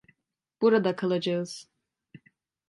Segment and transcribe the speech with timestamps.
[0.61, 1.67] Burada kalacağız.